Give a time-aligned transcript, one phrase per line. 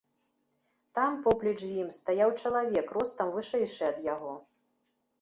[0.99, 4.37] Там, поплеч з ім, стаяў чалавек, ростам вышэйшы ад яго.